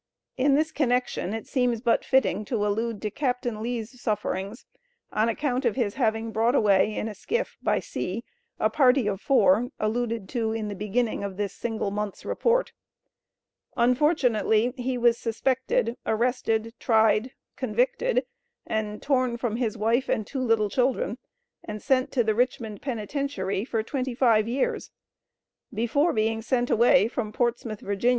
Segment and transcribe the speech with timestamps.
[0.35, 4.65] In this connection it seems but fitting to allude to Captain Lee's sufferings
[5.13, 8.23] on account of his having brought away in a skiff, by sea,
[8.59, 12.73] a party of four, alluded to in the beginning of this single month's report.
[13.77, 18.25] Unfortunately he was suspected, arrested, tried, convicted,
[18.65, 21.19] and torn from his wife and two little children,
[21.63, 24.89] and sent to the Richmond Penitentiary for twenty five years.
[25.71, 27.95] Before being sent away from Portsmouth, Va.